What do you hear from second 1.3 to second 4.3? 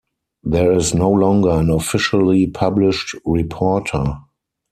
an officially published reporter.